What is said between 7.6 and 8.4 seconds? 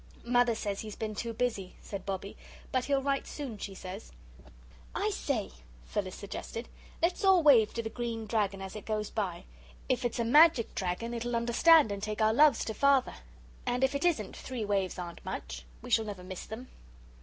to the Green